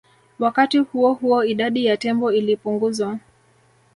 Wakati 0.39 0.77
huo 0.79 1.13
huo 1.13 1.43
idadi 1.43 1.85
ya 1.85 1.97
tembo 1.97 2.31
ilipunguzwa 2.31 3.17